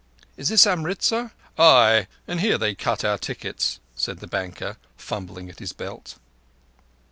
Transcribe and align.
Is 0.35 0.49
this 0.49 0.65
Amritzar?" 0.65 1.31
"Ay, 1.59 2.07
and 2.27 2.39
here 2.39 2.57
they 2.57 2.73
cut 2.73 3.05
our 3.05 3.19
tickets," 3.19 3.79
said 3.95 4.17
the 4.17 4.25
banker, 4.25 4.77
fumbling 4.97 5.47
at 5.47 5.59
his 5.59 5.73
belt. 5.73 6.15